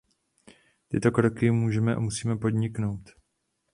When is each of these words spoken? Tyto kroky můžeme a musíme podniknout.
Tyto 0.89 1.11
kroky 1.11 1.51
můžeme 1.51 1.95
a 1.95 1.99
musíme 1.99 2.37
podniknout. 2.37 3.09